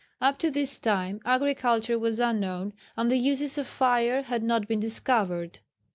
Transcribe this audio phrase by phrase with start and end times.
[0.19, 4.79] Up to this time agriculture was unknown, and the uses of fire had not been
[4.79, 5.59] discovered.